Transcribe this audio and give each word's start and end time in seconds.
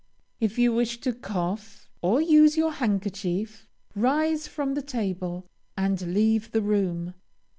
If 0.39 0.57
you 0.57 0.73
wish 0.73 0.99
to 1.01 1.13
cough, 1.13 1.87
or 2.01 2.19
use 2.21 2.57
your 2.57 2.71
handkerchief, 2.71 3.67
rise 3.93 4.47
from 4.47 4.73
the 4.73 4.81
table, 4.81 5.45
and 5.77 6.01
leave 6.15 6.49
the 6.49 6.61
room. 6.63 7.13